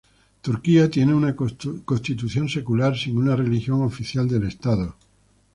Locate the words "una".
1.13-1.35, 3.19-3.35